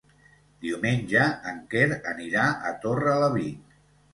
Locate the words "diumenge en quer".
0.65-1.85